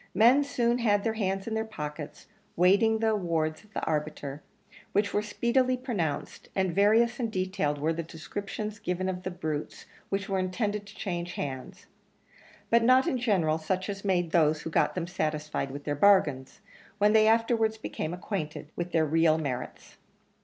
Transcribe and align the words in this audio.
Men 0.15 0.43
soon 0.43 0.79
had 0.79 1.03
their 1.03 1.13
hands 1.13 1.45
in 1.45 1.53
their 1.53 1.63
pockets, 1.63 2.25
waiting 2.55 2.97
the 2.97 3.09
awards 3.11 3.63
of 3.63 3.71
the 3.75 3.83
arbiter, 3.85 4.41
which 4.93 5.13
were 5.13 5.21
speedily 5.21 5.77
pronounced; 5.77 6.49
and 6.55 6.73
various 6.73 7.19
and 7.19 7.31
detailed 7.31 7.77
were 7.77 7.93
the 7.93 8.01
descriptions 8.01 8.79
given 8.79 9.07
of 9.07 9.21
the 9.21 9.29
brutes 9.29 9.85
which 10.09 10.27
were 10.27 10.39
intended 10.39 10.87
to 10.87 10.95
change 10.95 11.33
hands; 11.33 11.85
but 12.71 12.81
not 12.81 13.05
in 13.05 13.19
general 13.19 13.59
such 13.59 13.89
as 13.89 14.03
made 14.03 14.31
those 14.31 14.63
who 14.63 14.71
got 14.71 14.95
them 14.95 15.05
satisfied 15.05 15.69
with 15.69 15.83
their 15.83 15.93
bargains, 15.95 16.61
when 16.97 17.13
they 17.13 17.27
afterwards 17.27 17.77
became 17.77 18.11
acquainted 18.11 18.71
with 18.75 18.93
their 18.93 19.05
real 19.05 19.37
merits. 19.37 19.97